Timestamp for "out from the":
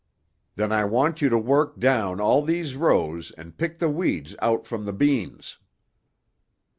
4.41-4.93